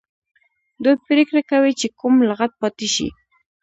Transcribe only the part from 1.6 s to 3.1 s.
چې کوم لغت پاتې شي.